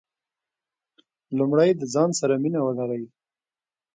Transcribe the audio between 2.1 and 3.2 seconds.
سره مینه ولرئ.